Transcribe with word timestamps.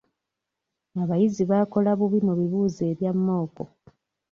Abayizi 1.01 1.43
baakola 1.51 1.89
bubi 1.99 2.19
mu 2.27 2.33
bibuuzo 2.39 2.81
ebya 2.91 3.11
mmooko. 3.17 3.63